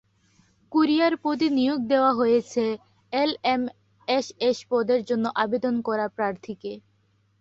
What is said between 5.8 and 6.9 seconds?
করা প্রার্থীকে।